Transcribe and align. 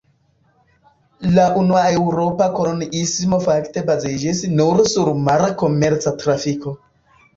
La 1.33 1.43
unua 1.63 1.83
eŭropa 1.97 2.47
koloniismo 2.59 3.41
fakte 3.45 3.85
baziĝis 3.91 4.43
nur 4.57 4.83
sur 4.97 5.13
mara 5.29 5.55
komerca 5.63 6.15
trafiko. 6.25 6.75